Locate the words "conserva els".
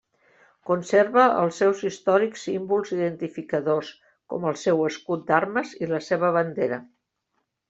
0.67-1.59